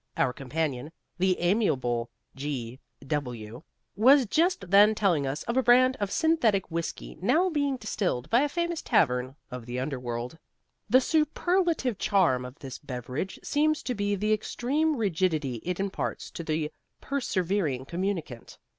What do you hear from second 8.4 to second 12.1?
a famous tavern of the underworld. The superlative